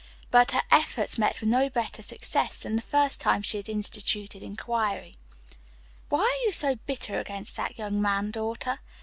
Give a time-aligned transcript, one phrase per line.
[0.31, 4.41] But her efforts met with no better success than the first time she had instituted
[4.41, 5.13] inquiry.
[6.09, 8.79] "Why are you so bitter against that young man, daughter?"